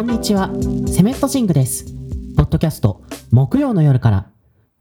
[0.00, 0.48] こんにちは、
[0.86, 1.84] セメットシングです。
[2.34, 4.30] ポッドキャスト、木曜の夜から。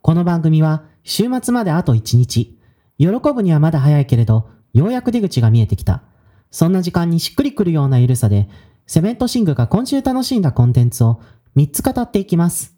[0.02, 2.58] この番組は、週末まであと1日。
[2.98, 6.04] 喜ぶにはまだ早いけれど、ようやく出口が見えてきた。
[6.52, 8.48] そんな時間にしっくりくるような緩さで、
[8.88, 11.20] セメントシングが今週楽しんだコンテンツを
[11.58, 12.78] 3つ語っていきます。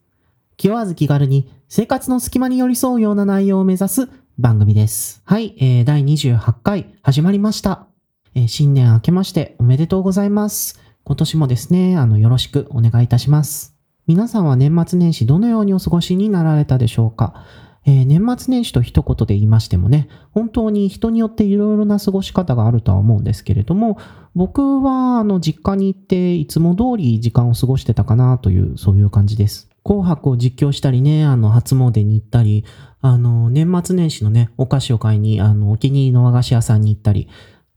[0.57, 5.21] 気負わず気軽に生活の隙間に寄り添うような内容を目指す番組です。
[5.25, 7.85] はい、えー、第28回始まりました。
[8.33, 10.90] えー新年明けましておめでとうございます。
[11.03, 13.75] 今年もですね、あの、よろしくお願いいたします。
[14.07, 17.43] 皆さんは年末年始どのようにお過ごしになられたでしょうか？
[17.85, 23.97] えー年末年始と一言で言いましてもね、本当に人によっていろいろな過ごし方があるとは思うんですけれども、
[24.35, 29.69] 僕はあの実家に行っていつも通り時間を過ごしてたかなという、そういう感じです。
[29.83, 32.65] 紅白を実況したりね、あの初詣に行ったり、
[33.01, 37.27] あの年末年始のね、お菓子を買いに、あのお気に入りの和菓子屋さんに行ったり、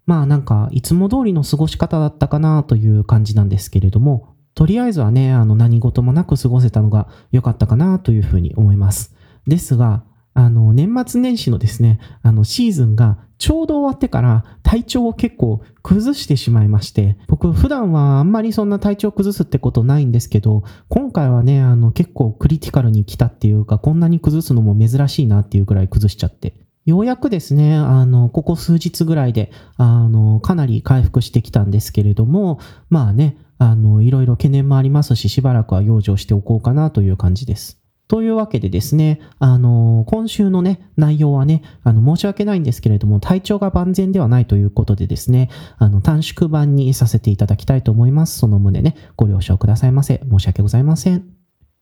[0.06, 9.14] まあなんかいつも通りの過ごし方だったかなという感じなんですけれども、とりあえずはね、あの何事もなく過ごせたのが良かったかなというふうに思います。
[9.46, 26.54] ですが、あの、年末年始のですね、あの、シーズンがちょうど終わってから体調を結構崩してしまいまして、僕普段はあんまりそんな体調崩すってことないんですけど、今回はね、あの、結構クリティカルに来たっていうか、こんなに崩すのも珍しいなっていうくらい崩しちゃって。
[26.84, 32.58] ようやくですね、あの、ここ数日ぐらいで、あの、かなり回復してきたんですけれども、
[32.90, 37.80] まあね、あの、いろいろ懸念もありますし、しばらくは養生しておこうかなという感じです。
[38.06, 48.38] というわけでですね、あの、今週のね、内容はね、あの、申し訳ないんですけれども、体調が万全ではないということでですね、あの、短縮版にさせていただきたいと思います。
[48.38, 50.20] その旨ね、ご了承くださいませ。
[50.30, 51.24] 申し訳ございません。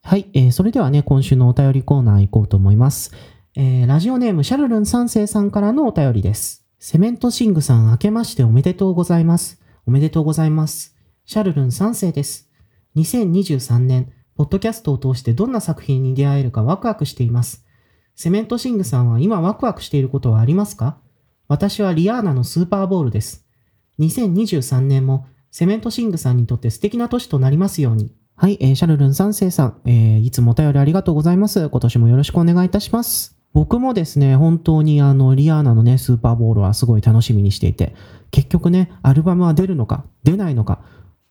[0.04, 3.12] はい、えーそれではね、今週のお便りコーナー行こうと思います。
[3.54, 6.64] えーラジオネームシャルルン三世さんからのお便りです。
[6.78, 9.60] セメントシングさん明けましておめでとうございます。
[9.86, 10.96] おめでとうございます。
[11.26, 12.48] シャルルン三世です。
[12.96, 17.66] 2023年、ポッドキャストを通してどんな作品に出会えるかワクワクしています。
[18.16, 20.96] セメントシングさんは今ワクワクしていることはありますか？
[21.46, 23.44] 私はリアーナのスーパーボールです。
[23.98, 28.14] 2023年もセメントシングさんにとって素敵な年となりますように。
[28.34, 31.68] はい、えーシャルルン三世さん、えーいつもお便りありがとうございます。
[31.68, 33.41] 今年もよろしくお願いいたします。
[33.52, 37.94] 僕もですね、本当にあの、リアーナのね、スーパーボールはすごい楽しみにしていて、
[38.30, 40.82] 結局ね、アルバムは出るのか、出ないのか、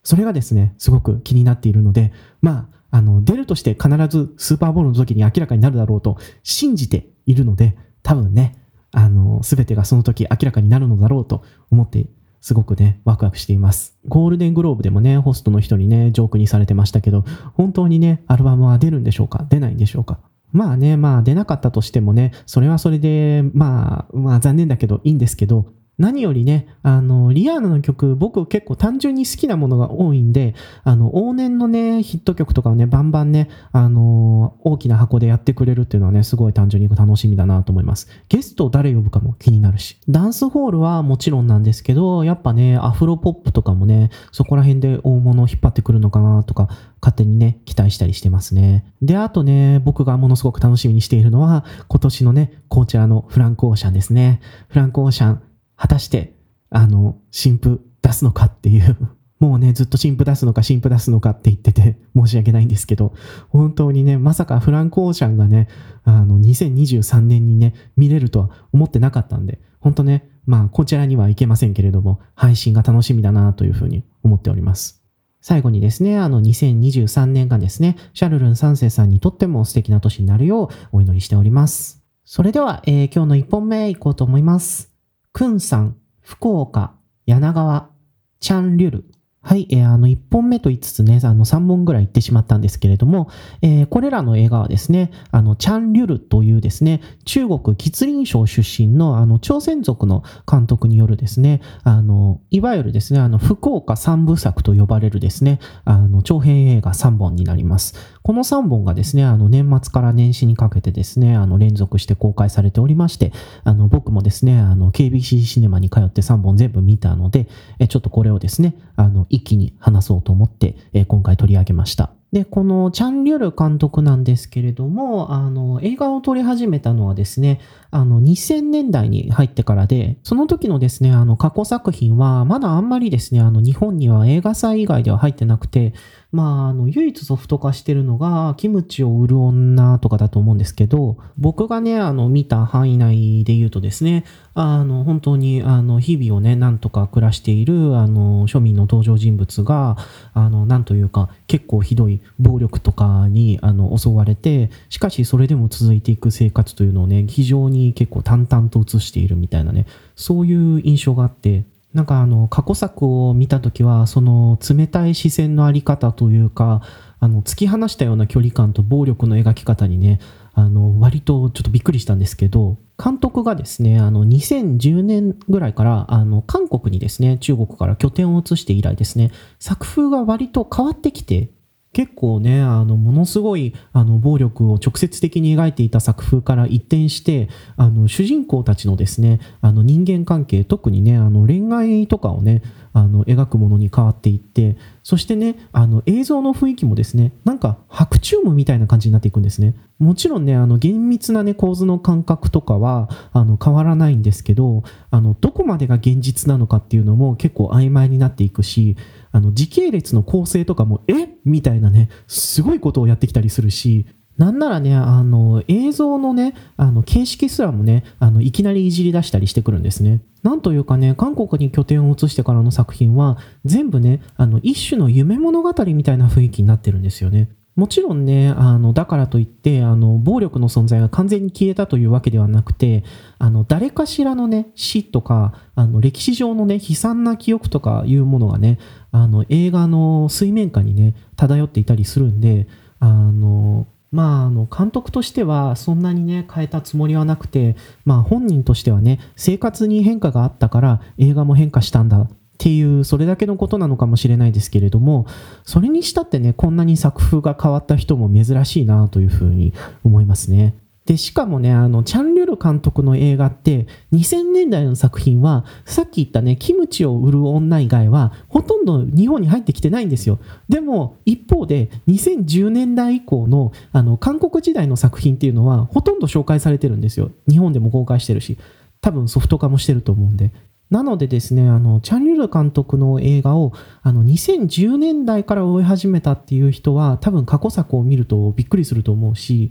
[0.04, 8.58] それがですね、すごく気になっているので、まあ、あの、出るとして必ずスーパーボールの時に明らかになるだろうと信じているので、多分ね、
[8.92, 12.06] あの、すべてがその時明らかになるのだろうと思って、
[12.40, 13.96] すごくね、ワクワクしています。
[14.06, 17.24] ゴールデングローブでもね、ホストの人にね、ジョークにされてましたけど、
[17.54, 20.18] 本当にね、アルバムは出るんでしょうか出ないんでしょうか
[20.52, 30.54] まあね、まあ出なかったとしてもね、それはそれで、まあ、まあ残念だけどいいんですけど、何よりね、あの、リアーナの曲、僕結構単純に好きなものが多いんで、
[30.84, 38.08] あの、往年のね、ヒット曲とかをね、バンバンね、あの、大きな箱でやってくれるっていうのはね、すごい単純に楽しみだなと思います。
[38.30, 39.98] ゲストを誰呼ぶかも気になるし。
[40.08, 46.68] ダンスホールはもちろんなんですけど、やっぱね、アフロポップとかもね、そこら辺で大物を引っ張ってくるのかなとか、
[47.02, 48.84] 勝手にね、期待したりしてますね。
[49.02, 54.40] で、あとね、僕がものすごく楽しみにしているのは、今年のね、こちらのフランクオーシャンですね。
[54.68, 55.42] フランクオーシャン、
[55.76, 56.36] 果たして、
[56.70, 58.96] あの、新譜出すのかっていう。
[59.40, 63.12] もうね、ずっと新譜出すのか新譜出すのかって言ってて申し訳ないんですけど、
[63.48, 65.66] 本当にね、まさかフランクオーシャンがね、
[66.04, 75.01] あの、2023年にね、見れるとは思ってなかったんで、本当ね、まあ、こちらには行けませんけれども、配信が楽しみだなというふうに思っております。
[75.42, 82.00] 最後にですね、あの2023年がですね、シャルルン三世さんにとっても素敵な年になるようお祈りしております。
[82.24, 84.92] それでは、えー今日の一本目いこうと思います。
[85.32, 86.94] くんさん、福岡、
[87.26, 87.90] 柳川、
[88.38, 89.04] チャンリュル。
[89.44, 93.28] はい、えーあの、1本目と言いつつね、あの、3本ぐらい行ってしまったんですけれども、
[93.60, 107.94] えーこれらの映画はですね、あの、チャン・リュルというですね、中国吉林省出身の、あの、朝鮮族の監督によるですね、あの、いわゆるですね、あの、福岡三部作と呼ばれるですね、あの、長編映画3本になります。
[108.22, 113.32] この3本がですね、あの、年末から年始にかけてですね、あの、連続して公開されておりまして、
[113.64, 117.48] あの、僕もですね、あの、KBC シネマに通って3本全部見たので、
[117.88, 120.76] ちょっとこれをですね、あの、一気に話そうと思って、
[121.08, 122.12] 今回取り上げました。
[122.32, 127.60] で、このチャン・リュル監督なんですけれども、あの、映画を撮り始めたのはですね、
[127.90, 135.92] あの、2000年代に入ってからで、その時のですね、あの、過去作品は、まだあんまりですね、あの、日本には映画祭以外では入ってなくて、
[136.32, 144.24] まあ、あの、唯一ソフト化してるのが、キムチを売る女とかだと思うんですけど、僕がね、あの、見た範囲内で言うとですね、
[144.54, 149.98] あの、本当に、あの、日々をね、なんとか暮らしている、あの、庶民の登場人物が、
[150.32, 159.84] あの、なんというか、結構ひどい暴力とかに、あの、襲われて、しかしそれでも続いていく生活というのをね、非常に結構淡々と映しているみたいなね、
[160.16, 161.64] そういう印象があって、
[161.94, 166.82] なんかあの過去作を見た時はその冷たい視線の在り方というか
[167.20, 170.18] あの突き放したような距離感と暴力の描き方にね
[170.54, 181.50] あの割とちょっとびっくりしたんですけど監督がですねあの2010年ぐらいからあの韓国にですね中国から拠点を移して以来ですね作風が割と変わってきて
[181.92, 192.62] 結構ね、あの、ものすごい、あの、暴力を直接的に描いていた作風から一転して、あの、主人公たちのですね、あの、人間関係、特にね、あの、恋愛とかをね、
[192.94, 199.74] あの、描くものに変わっていって、そしてね、あの、映像の雰囲気もですね、なんか、白チュームみたいな感じになっていくんですね。
[199.98, 208.96] もちろんね、あの、厳密なね、構図の感覚とかは、あの、変わらないんですけど、あの、どこまでが現実なのかっていうのも結構曖昧になっていくし、
[209.32, 211.28] あの、時系列の構成とかも、え？
[211.44, 214.06] みたいなね、すごいことをやってきたりするし、
[214.38, 220.22] なんならね、あの、映像のね、あの、形式すらもね、あの、いきなりいじり出したりしてくるんですね。
[220.42, 227.50] なんというかね、韓国に拠点を移してからの作品は、全部ね、あの、一種の夢物語みたいな雰囲気になってるんですよね。
[227.74, 233.02] もちろんね、あの、だからといって、あの、暴力の存在が完全に消えたというわけではなくて、
[233.38, 238.78] あの、誰かしらのね、死とか、あの、歴史上のね、悲惨な記憶とかいうものがね、
[239.10, 242.66] あの、映画の水面下にね、漂っていたりするんで、
[242.98, 252.28] あの、まあ、あの、監督としてはそんなにね、変えたつもりはなくて、まあ本人としてはね、生活に変化があったから映画も変化したんだ
[252.62, 255.26] っていうそれだけのことなのかもしれないですけれども
[255.64, 259.72] それにしたってねこんなに作風が変わった人も珍しいなというふうに
[260.04, 260.76] 思いますね。
[261.04, 270.38] で、しかもね、あの、チャン・リュル監督の映画って、2000年代の作品は、さっき言ったね、キムチを売る女以外は、ほとんど日本に入ってきてないんですよ。
[270.68, 277.32] でも、一方で、2010年代以降の、あの、韓国時代の作品っていうのは、ほとんど紹介されてるんですよ。
[277.48, 278.56] 日本でも公開してるし、
[279.00, 280.52] 多分ソフト化もしてると思うんで。
[280.92, 283.72] なのでですね、あの、チャン・リュル監督の映画を、
[284.02, 289.70] あの、2010年代から追い始めたっていう人は、多分過去作を見るとびっくりすると思うし、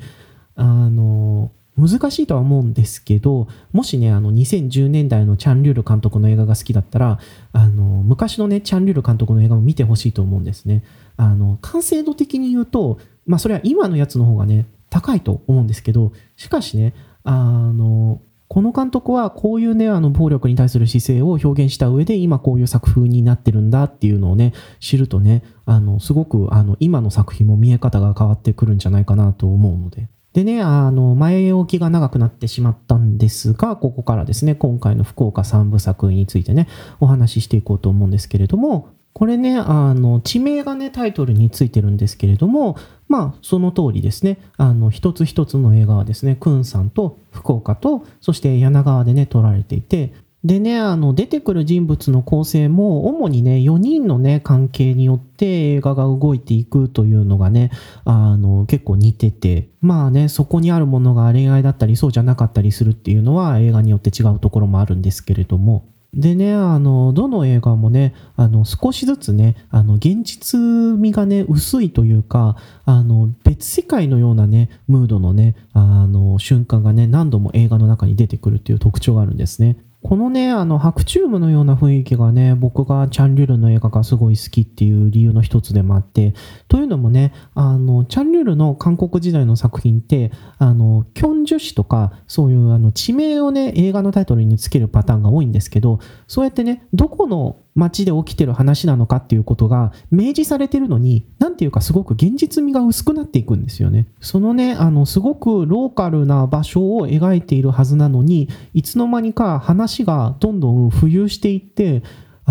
[0.55, 7.19] あの、難しいとは思うんですけど、もしね、あの、2010年代のチャン・リュル監督の映画が好きだったら、
[7.53, 10.83] あの、昔のね、チャン・リュル監督の映画も見てほしいと思うんですね。
[11.17, 12.97] あの、完成度的に言うと、
[13.27, 18.10] まあ、それは今のやつの方がね、高いと思うんですけど、しかしね、あの、
[18.51, 24.51] この監督はこういうね、あの暴力に対する姿勢を表現した上で今こういう作風になってるんだっていうのをね、
[24.81, 30.09] 知るとね、あの、すごくあの今の作品も見え方が変わってくるんじゃないかなと思うので。
[30.33, 36.67] でね、あの、前置きが長くなってしまったんですが、ここからですね、今回の福岡三部作についてね、
[36.99, 42.77] お話ししていこうと思うんですけれども、これね、あの、地名がね、タイトルについてるんですけれども、
[43.07, 50.13] まあ、その通りですね、あの、一つ一つの映画はですね、クンさんと福岡と、そして柳川でね、撮られていて、
[50.43, 57.69] でね、あの、出てくる人物の構成も、主にね、4人のね、関係によって映画が動いていくというのがね、
[58.05, 79.77] あの、結構似てて、まあね、そこにあるものが恋愛だったり、そうじゃなかったりするっていうのは映画によって違うところもあるんですけれども、でね、あの、どの映画もね、あの、少しずつね、あの、現実味がね、薄いというか、あの、別世界のようなね、ムードのね、あの、瞬間がね、何度も映画の中に出てくるっていう特徴があるんですね。
[80.03, 86.33] このね、あの、白チュームのような雰囲気がね、僕がチャン・リュルの映画がすごい好きっていう理由の一つでもあって、
[86.71, 104.07] というのもね、あの、チャン・リュールの韓国時代の作品って、あの、キョンジュ氏とか、そういうあの地名をね、映画のタイトルにつけるパターンが多いんですけど、そうやってね、どこの街で起きてる話なのかっていうことが明示されてるのに、なんていうかすごく現実味が薄くなっていくんですよね。
[104.21, 112.01] そのね、あの、すごくローカルな場所を描いているはずなのに、いつの間にか話がどんどん浮遊していって、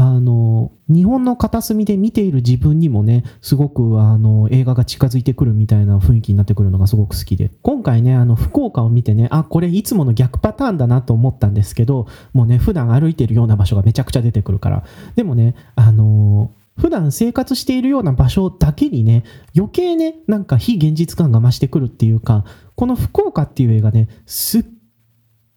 [0.03, 7.51] あの、日本の片隅で見ている自分にもね、すごくあの映画が近づいてくるみたいな雰囲気になってくるのがすごく好きで。
[7.61, 14.85] 今回ね、あの福岡を見てね、あ、これいつもの逆パターンだなと思ったんですけど、もうね、普段歩いてるような場所がめちゃくちゃ出てくるから。
[15.17, 24.65] でもね、あの普段生活しているような場所だけにね、余計ね、なんか非現実感が増してくるっていうか、この福岡っていう映画ね、すっ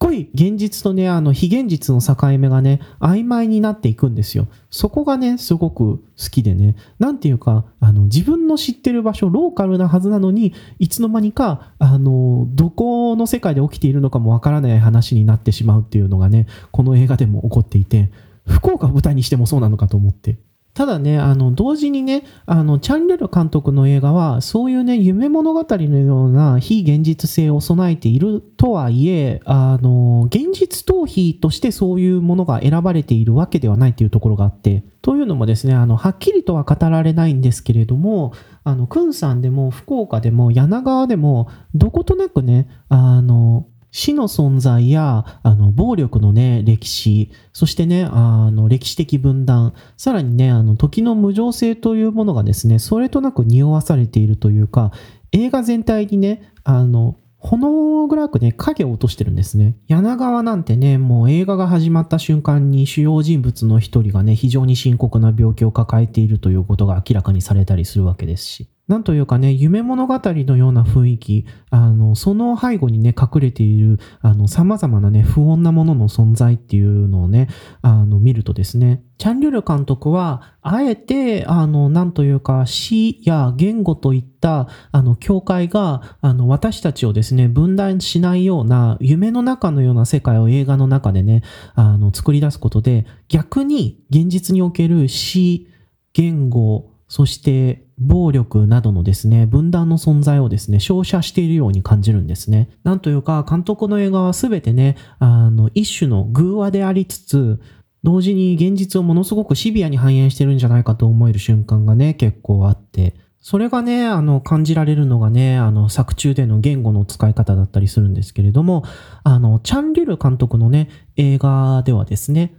[0.04, 4.48] ごい現実とね、あの非現実の境目がね、曖昧になっていくんですよ。
[4.70, 18.10] そこがね、すごく好きでね、なんていうか、あの自分の知ってる場所、ローカルなはずなのに、いつの間にか、あの、どこの世界で起きているのかもわからない話になってしまうっていうのがね、この映画でも起こっていて、
[18.46, 20.36] 福岡を舞台にしてもそうなのかと思って。
[20.74, 38.32] ただね、あの、同時にね、あの、チャンレル監督の映画は、そういうね、夢物語のような非現実性を備えているとはいえ、あの、現実逃避としてそういうものが選ばれているわけではないというところがあって、というのもですね、あの、はっきりとは語られないんですけれども、
[38.64, 54.90] あの、くんさんでも福岡でも柳川でも、どことなくね、あの、死の存在や、あの、暴力のね、歴史、そしてね、あの、歴史的分断、さらにね、あの、時の無常性というものがですね、それとなく匂わされているというか、
[55.30, 59.76] 映画全体にね、あの、ほの暗くね、影を落としてるんですね。
[59.86, 68.73] 柳川なんてね、もう映画が始まった瞬間に主要人物の一人がね、非常に深刻な病気を抱えているということが明らかにされたりするわけですし。
[68.86, 77.48] なんというかね、夢物語のような雰囲気、あの、その背後にね、隠れている、あの、様々なね、不穏なものの存在っていうのをね、
[77.80, 91.42] あの、見るとですね、チャンリュル監督は、あえて、あの、なんというか、死や言語といった、あの、境界が、あの、私たちをですね、分断しないような、夢の中のような世界を映画の中でね、
[91.74, 95.68] あの、作り出すことで、逆に現実における死、
[96.12, 102.68] 言語、そして暴力などのですね、分断の存在をですね、照射しているように感じるんですね。
[102.82, 107.60] なんというか、監督の映画はすべてね、あの、一種の偶話でありつつ、
[108.02, 118.84] 同時に現実をものすごくシビアに反映してるんじゃないかと思える瞬間がね、結構あって、それがね、あの、感じられるのがね、あの、作中での言語の使い方だったりするんですけれども、
[119.22, 122.54] あの、チャン・リュル監督のね、映画ではですね、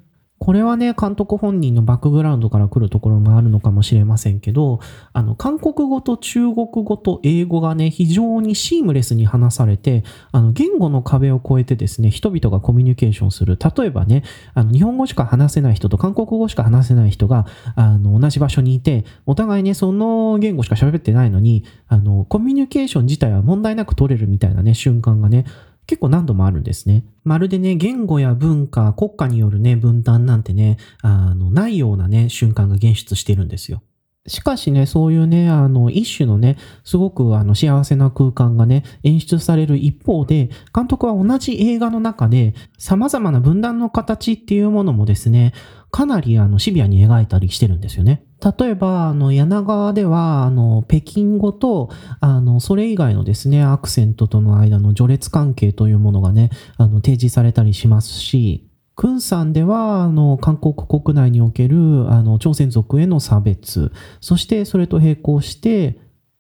[0.46, 4.80] これはね、監督本人のバックグラウンドから来るところもあるのかもしれませんけど、
[5.12, 13.58] あの、韓国語と中国語と英語がね、非常にシームレスに話されて、あの、言語の壁を越えてですね、人々がコミュニケーションする。
[13.58, 14.22] 例えばね、
[14.54, 25.46] あの、日本語しか話せない人と韓国語しか話せない人が、あの、同じ場所にいて、お互いね、その言語しか喋ってないのに、あの、コミュニケーション自体は問題なく取れるみたいなね、瞬間がね、
[25.88, 27.04] 結構何度もあるんですね。
[27.24, 33.82] まるでね、言語や文化、国家によるね、分断なんてね、あの、ないようなね、瞬間が現出してるんですよ。
[34.28, 45.54] しかしね、そういうね、あの、一種のね、すごくあの幸せな空間がね、演出される一方で、監督は同じ映画の中で、様々な分断の形っていうものもですね、
[45.92, 48.26] かなりあのシビアに描いたりしてるんですよね。
[48.60, 51.90] 例えば、あの、柳川では、あの、北京語と、
[52.20, 66.00] あの、それ以外のですね、アクセントとの間の序列関係というものがね、あの、提示されたりしますし、クンさんでは、あの、韓国国内における、あの、朝鮮族への差別、そしてそれと並行して、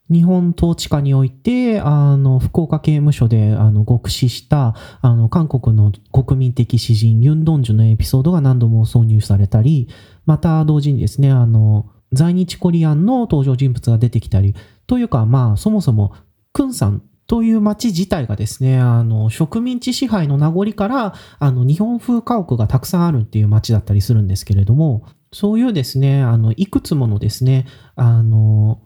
[0.09, 9.89] 日本統治下において、あの、福岡刑務所で、あの、極死した、あの、韓国の国民的詩人、ユン・ドンジュのエピソードが何度も挿入されたり、
[10.25, 14.53] また同時にですね、あの、在日コリアンの登場人物が出てきたり、
[14.85, 16.13] というか、まあ、そもそも、
[16.53, 27.65] クンさんという街自体がですね、あの、植民地支配の名残から、あの、日本風家屋がたくさんあるっていう街だったりするんですけれども、そういうですね、あの、いくつものですね、
[27.95, 28.79] あの、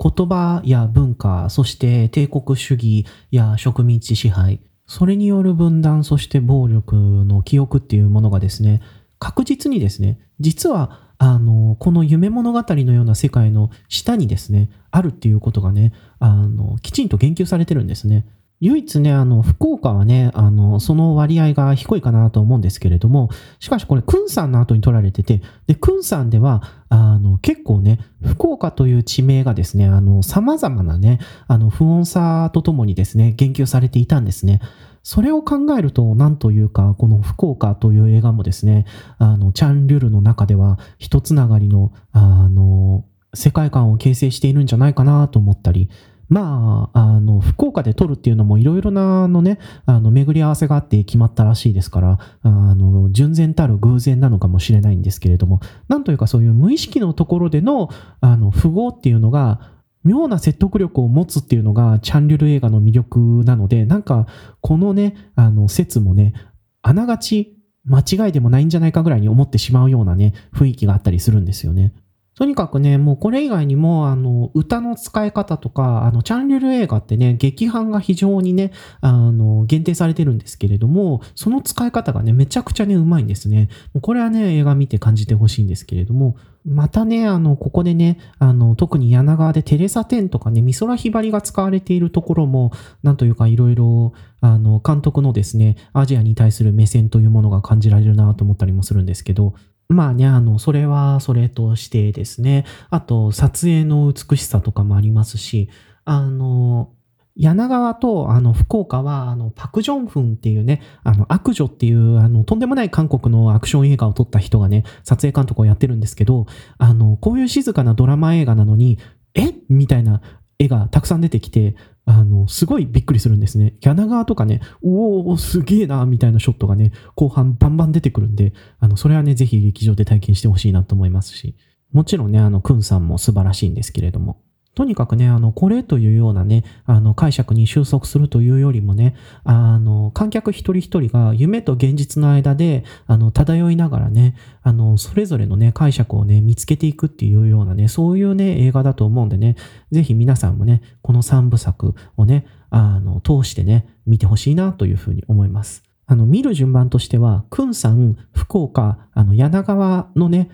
[0.00, 8.82] 言葉や文化、そして帝国主義や植民地支配、それによる分断、そして暴力の記憶っていうものがですね、
[9.18, 18.26] 確実にですね、実は、あの、この夢物語のような世界の下にですね、あるっていうことがね、あの、きちんと言及されてるんですね。
[18.60, 23.28] 唯一ね、あの、福岡はね、あの、その割合が低いかなと思うんですけれども、
[23.58, 34.60] しかしこれ、クンさんの後に取られてて、で、クンさんでは、あの、結構ね、福岡という地名がですね、あの、様々なね、あの、不穏さとともにですね、言及されていたんですね。
[35.04, 38.86] それを考えると、なんというか、この福岡という映画もですね、
[39.18, 45.90] あの、チャン・リュルの中では、一つながりの、あの、世界観を形成しているんじゃないかなと思ったり、
[46.30, 57.90] まあ、あの、福岡で撮るっていうのもいろいろな、のね、あの、巡り合わせがあって決まったらしいですから、あの、純然たる偶然なのかもしれないんですけれども、なんというかそういう無意識のところでの、
[58.22, 64.26] あの、符号っていうのが、妙な説得力を持つっていうのが、チャンリュル映画の魅力なので、なんか、
[64.60, 66.34] このね、あの、説もね、
[66.82, 67.56] あながち
[67.86, 71.92] 間違いでもないんじゃないかぐらいに思ってしまうようなね、雰囲気があったりするんですよね。
[72.36, 83.68] とにかくね、もうこれ以外にも、あの、歌の使い方とか、あの、チャンネル映画ってね、劇版が非常にね、あの、限定されてるんですけれども、その使い方がね、めちゃくちゃね、うまいんですね。
[84.02, 99.54] これはね、映画見て感じてほしいんですけれども、またね、あの、ここでね、あの、特に柳川でテレサテンとかね、美空ひばりが使われているところも、なんというかいろいろ、あの、監督のですね、アジアに対する目線というものが感じられるなと思ったりもするんですけど、
[99.88, 105.68] まあね、あの、それはそれとしてですね、あと、撮影の美しさとかもありますし、
[106.06, 106.92] あの、
[107.36, 116.46] 柳川とあの福岡はあのパク・ジョンフンっていうね、あの悪女っていうあのとんでもない韓国のアクション映画を撮った人がね、撮影監督をやってるんですけど、
[116.78, 118.98] あの、こういう静かなドラマ映画なのに、
[119.34, 119.52] え？
[119.68, 120.22] みたいな
[120.60, 121.74] 絵がたくさん出てきて、
[122.04, 123.74] あの、すごいびっくりするんですね。
[123.80, 131.56] 柳川とかね、おお、すげえな、みたいなショットがね、後半バンバン出てくるんで、あの、それはね、ぜひ劇場で体験してほしいなと思いますし、
[131.90, 134.43] もちろんね、あの、くんさんも素晴らしいんですけれども。
[134.74, 139.14] とにかくね、あの、これというようなね、あの、解釈に収束するというよりもね、
[139.44, 149.56] あの、観客一人一人が夢と現実の間で、あの、漂いながらね、あの、それぞれのね、解釈をね、見つけていくっていうようなね、そういうね、映画だと思うんでね、
[149.92, 155.84] ぜひ皆さんもね、この三部作をね、あの、通してね、見てほしいなというふうに思います。
[156.06, 160.50] あの、見る順番としては、くんさん、福岡、あの、柳川のね、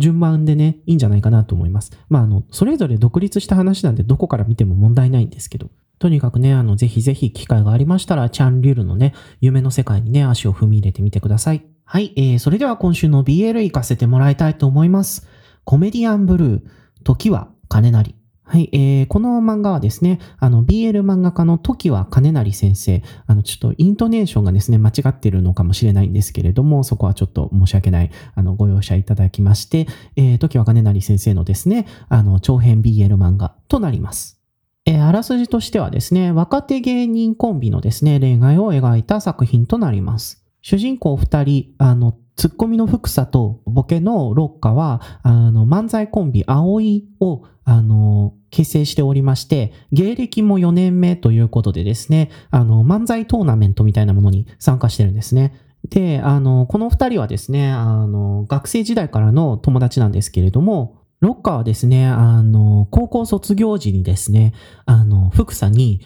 [0.00, 1.92] 順番でね、いいんじゃないかなと思います。
[2.08, 11.62] まあ、あの、それぞれ独立した話なんで、どこから見ても問題ないんですけど、とにかくね、あの、ぜひぜひ機会がありましたら、チャンリュルのね、夢の世界にね、足を踏み入れてみてください。
[11.84, 15.28] はい、えー、それでは今週の BL 行かせてもらいたいと思います。
[15.64, 16.62] コメディアンブルー、
[17.04, 18.19] 時は金なり。
[18.50, 34.40] はい、えー、この漫画はですね、あの、BL 漫画家の時は金成先生、あの、ちょっとイントネーションがですね、間違ってるのかもしれないんですけれども、そこはちょっと申し訳ない、あの、ご容赦いただきまして、えー、時は金成先生のですね、あの、長編 BL 漫画となります。
[34.84, 40.44] えー、あらすじとしてはですね、若手芸人コンビのですね、恋愛を描いた作品となります。
[40.60, 55.52] 主人公二人、あの、ツッコミの福さとボケのロッカは、あの、漫才コンビ、葵を、あの、結成しておりまして、芸歴も4年目ということでですね、あの、漫才トーナメントみたいなものに参加してるんですね。
[55.90, 64.54] で、あの、この二人はですね、あの、学生時代からの友達なんですけれども、ロッカーはですね、あの、高校卒業時にですね、
[64.86, 66.00] あの、福さに、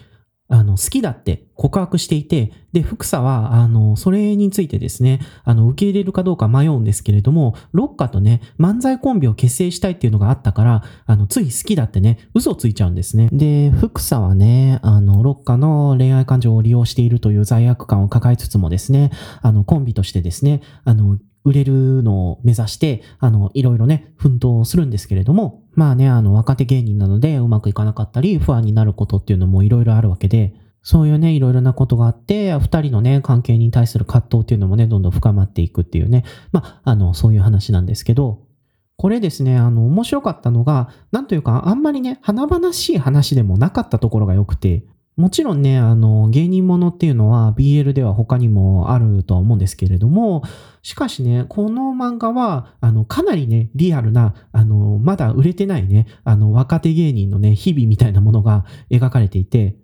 [0.47, 13.29] あの、好きだって告白していて、で、福佐は、あの、それについてですね、あの、受け入れるかどうか迷うんですけれども、ロッカとね、漫才コンビを結成したいっていうのがあったから、あの、つい好きだってね、嘘ついちゃうんですね。
[13.31, 38.43] で、福佐はね、あの、ロッカの恋愛感情を利用しているという罪悪感を抱えつつもですね、あの、コンビとしてですね、あの、売れるのを目指して、あの、いろいろね、奮闘するんですけれども、まあね、あの、若手芸人なのでうまくいかなかったり、不安になることっていうのもいろいろあるわけで、そういうね、いろいろなことがあって、二人のね、関係に対する葛藤っていうのもね、どんどん深まっていくっていうね、まあ、あの、そういう話なんですけど、
[38.97, 44.85] これですね、あの、面白かったのが、なんというか、あんまりね、華々しい話でもなかったところが良くて、
[45.17, 50.43] もちろんね、あの、芸人ものっていうのは BL では他にもあるとは思うんですけれども、
[50.81, 59.77] しかしね、この漫画は、あの、かなりね、リアルな、あの、まだ売れてないね、あの、若手芸人のね、日々みたいなものが描かれていて、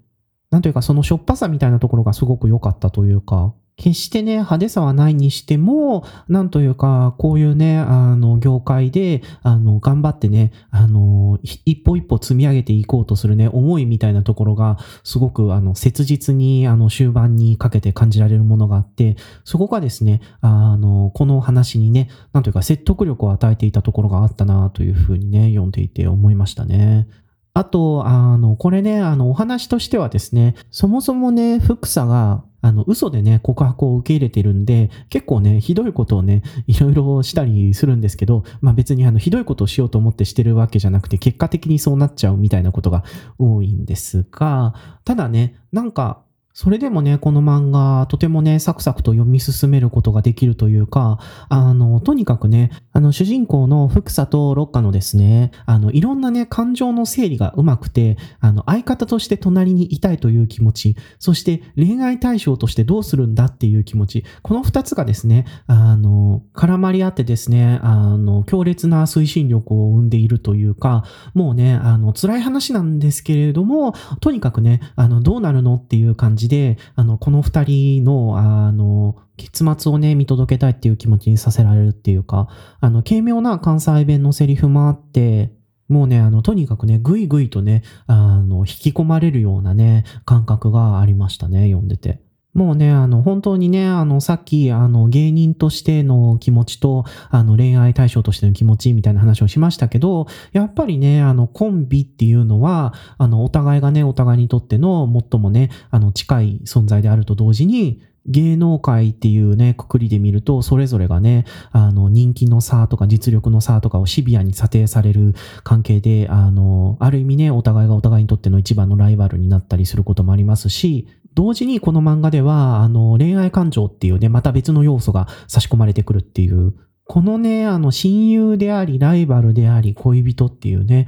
[0.50, 19.16] なんというかそのしょっぱさみたいなところがすごく良かったというか、決してね、派手さはないにしても、なんというか、こういうね、あの、業界で、あの、頑張ってね、あの、一歩一歩積み上げていこうとするね、思いみたいなところが、すごく、あの、切実に、あの、終盤にかけて感じられるものがあって、
[19.46, 27.08] そこがですね、あの、この話にね、なんというか、説得力を与えていたところがあったな、というふうにね、読んでいて思いましたね。
[27.54, 43.04] あと、あの、これね、あの、お話としてはですね、そもそもね、福さが、あの、嘘でね、告白を受け入れてるんで、結構ね、ひどいことをね、いろいろしたりするんですけど、まあ別にあの、ひどいことをしようと思ってしてるわけじゃなくて、結果的にそうなっちゃうみたいなことが
[43.38, 46.22] 多いんですが、ただね、なんか、
[46.54, 82.48] それでもね、この漫画、とてもね、サクサクと読み進めることができるというか、あの、とにかくね、あの、主人公の福佐と六花のですね、あの、いろんなね、感情の整理がうまくて、あの、相方として隣にいたいという気持ち、そして恋愛対象としてどうするんだっていう気持ち、この二つがですね、あの、絡まり合ってですね、あの、強烈な推進力を生んでいるというか、もうね、あの、辛い話なんですけれども、とにかくね、あの、どうなるのっていう感じじで、あの、この二人の、あの、結末をね、見届けたいっていう気持ちにさせられるっていうか、
[82.80, 85.52] あの、軽妙な関西弁のセリフもあって、
[85.88, 92.22] もうね、あの、とにかくね、ぐいぐいとね、あの、引き込まれるようなね、感覚がありましたね、読んでて。
[92.54, 115.34] もうね、あの、本当にね、あの、さっき、あの、芸人としての気持ちと、あの、恋愛対象としての気持ちみたいな話をしましたけど、やっぱりね、あの、コンビっていうのは、あの、お互いがね、お互いにとっての最もね、あの、近い存在であると同時に、芸能界っていうね、くくりで見ると、それぞれがね、あの、人気の差とか実力の差とかをシビアに査定される
[115.64, 126.74] 関係で、あの、ある意味ね、お互いがお互いにとっての一番のライバルになったりすることもありますし、同時にこの漫画では、あの、恋愛感情っていうね、また別の要素が差し込まれてくるっていう、
[127.06, 131.08] このね、あの、親友であり、ライバルであり、恋人っていうね、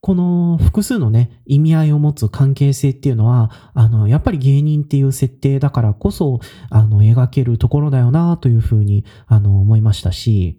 [0.00, 10.58] この複数のね、意味合いを持つ関係性っていうのは、あの、やっぱり芸人っていう設定だからこそ、あの、描けるところだよなというふうに、あの、思いましたし、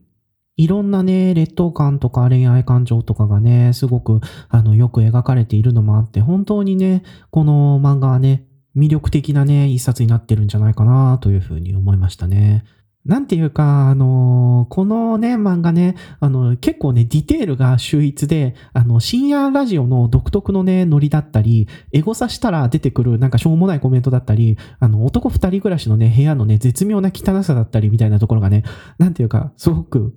[0.57, 12.63] いろんなね、劣等感とか恋愛感情とかがね、すごく、あの、よく描かれているのもあって、本当にね、この漫画はね、魅力的なね、一冊になってるんじゃないかなというふうに思いましたね。
[13.03, 28.63] なんていうか、あのこのね、漫画ね、あの、結構ね、ディテールが秀逸で、あの、深夜ラジオの独特のね、ノリだったり、エゴサしたら出てくるなんかしょうもないコメントだったり、あの、男二人暮らしのね、部屋のね、絶妙な汚さだったりみたいなところがね、
[28.99, 30.13] なんていうか、すごく、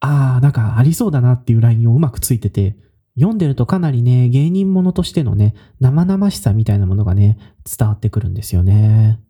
[0.00, 2.76] ああ、なんかありそうだなっていうラインをうまくついてて、
[3.18, 7.36] 読んでるとかなりね、芸人ものとしてのね、生々しさみたいなものがね、
[7.78, 9.20] 伝わってくるんですよね。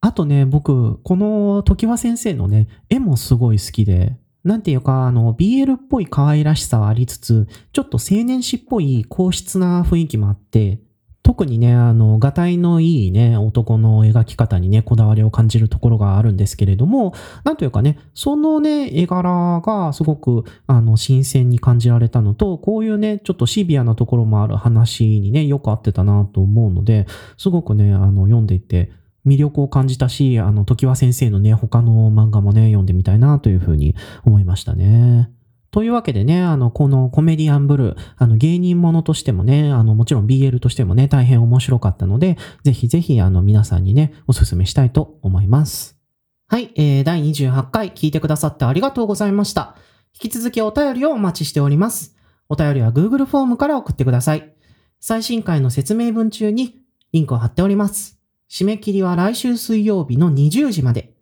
[0.00, 10.80] あとね、僕、この時は先生のね、絵もすごい好きで、なんていうか、あの、BL っぽい可愛らしさはありつつ、ちょっと青年誌っぽい硬質な雰囲気もあって、
[11.24, 27.06] 特にね、あの、がたいのいいね、男の描き方にね、こだわりを感じるところがあるんですけれども、なんというかね、そのね、絵柄がすごく、あの、新鮮に感じられたのと、こういうね、ちょっとシビアなところもある話にね、よく合ってたなと思うので、
[27.38, 28.92] すごくね、あの、読んでいて、
[29.26, 35.30] 魅力を感じたし、あの、時和先生のね、他の漫画もね、読んでみたいなというふうに思いましたね。
[35.74, 45.98] というわけでね、あの、このコメディアンブルー、あの、芸人ものとしてもね、あの、もちろん BL としてもね、大変面白かったので、ぜひぜひ、あの、皆さんにね、お勧めしたいと思います。
[46.46, 49.74] はい、えー、第28回聞いてくださってありがとうございました。
[50.12, 52.14] 引き続きお便りをお待ちしております。
[52.48, 54.54] お便りは Google フォームから送ってください。
[55.00, 58.20] 最新回の説明文中にリンクを貼っております。
[58.48, 61.13] 締め切りは来週水曜日の20時まで。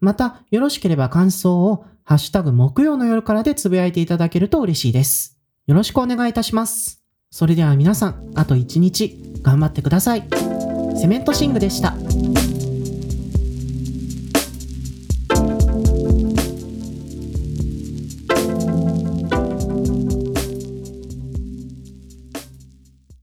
[0.00, 5.38] また、よろしければ感想をハッシュタグ木曜の夜からでつぶやいていただけると嬉しいです。
[5.66, 7.02] よろしくお願いいたします。
[7.30, 10.26] それでは皆さん、あと一日頑張ってください。
[10.96, 11.94] セメントシングでした。